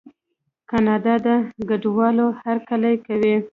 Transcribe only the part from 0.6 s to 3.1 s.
کاناډا د کډوالو هرکلی